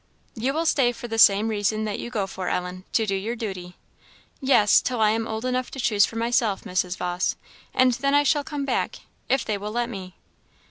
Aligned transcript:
"You 0.33 0.51
will 0.53 0.65
stay 0.65 0.93
for 0.93 1.07
the 1.07 1.19
same 1.19 1.47
reason 1.47 1.85
that 1.85 1.99
you 1.99 2.09
go 2.09 2.25
for, 2.25 2.49
Ellen, 2.49 2.85
to 2.93 3.05
do 3.05 3.13
your 3.13 3.35
duty." 3.35 3.75
"Yes, 4.41 4.81
till 4.81 4.99
I 4.99 5.11
am 5.11 5.27
old 5.27 5.45
enough 5.45 5.69
to 5.69 5.79
choose 5.79 6.07
for 6.07 6.15
myself, 6.15 6.63
Mrs. 6.63 6.97
Vawse, 6.97 7.35
and 7.71 7.91
then 7.91 8.15
I 8.15 8.23
shall 8.23 8.43
come 8.43 8.65
back 8.65 9.01
if 9.29 9.45
they 9.45 9.59
will 9.59 9.71
let 9.71 9.89
me." 9.89 10.15